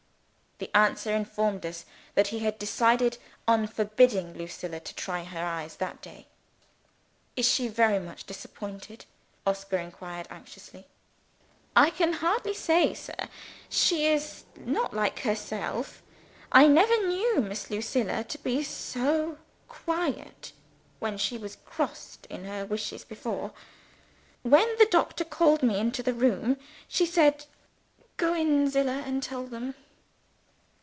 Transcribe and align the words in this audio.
The 0.63 0.77
answer 0.77 1.11
informed 1.11 1.65
us 1.65 1.85
that 2.13 2.27
he 2.27 2.37
had 2.39 2.59
decided 2.59 3.17
on 3.47 3.65
forbidding 3.65 4.35
Lucilla 4.35 4.79
to 4.79 4.93
try 4.93 5.23
her 5.23 5.43
eyes 5.43 5.77
that 5.77 6.03
day. 6.03 6.27
"Is 7.35 7.49
she 7.49 7.67
very 7.67 7.97
much 7.97 8.25
disappointed?" 8.25 9.05
Oscar 9.47 9.77
inquired 9.77 10.27
anxiously. 10.29 10.85
"I 11.75 11.89
can 11.89 12.13
hardly 12.13 12.53
say, 12.53 12.93
sir. 12.93 13.15
She 13.69 14.05
isn't 14.05 14.93
like 14.93 15.21
herself. 15.21 16.03
I 16.51 16.67
never 16.67 17.07
knew 17.07 17.41
Miss 17.41 17.71
Lucilla 17.71 18.23
so 18.63 19.39
quiet 19.67 20.51
when 20.99 21.17
she 21.17 21.39
was 21.39 21.57
crossed 21.65 22.27
in 22.27 22.45
her 22.45 22.67
wishes, 22.67 23.03
before. 23.03 23.51
When 24.43 24.75
the 24.77 24.87
doctor 24.91 25.25
called 25.25 25.63
me 25.63 25.79
into 25.79 26.03
the 26.03 26.13
room, 26.13 26.57
she 26.87 27.07
said: 27.07 27.45
'Go 28.17 28.35
in, 28.35 28.69
Zillah, 28.69 29.01
and 29.07 29.23
tell 29.23 29.47
them.' 29.47 29.73